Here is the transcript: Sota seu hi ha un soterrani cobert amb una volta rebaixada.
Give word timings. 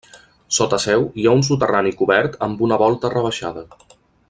Sota 0.57 0.79
seu 0.85 1.03
hi 1.19 1.27
ha 1.31 1.35
un 1.41 1.45
soterrani 1.49 1.93
cobert 1.99 2.39
amb 2.49 2.65
una 2.69 2.81
volta 2.85 3.13
rebaixada. 3.17 3.65